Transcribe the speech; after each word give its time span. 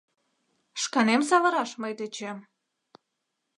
Шканем 0.81 1.21
савыраш 1.29 1.71
мый 1.81 1.93
тӧчем? 1.97 2.37